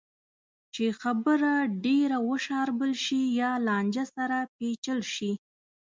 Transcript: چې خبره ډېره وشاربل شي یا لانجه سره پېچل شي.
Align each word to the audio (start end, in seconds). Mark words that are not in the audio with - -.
چې 0.73 0.85
خبره 1.01 1.53
ډېره 1.85 2.17
وشاربل 2.29 2.91
شي 3.05 3.21
یا 3.41 3.51
لانجه 3.67 4.05
سره 4.15 4.37
پېچل 4.57 4.99
شي. 5.13 5.31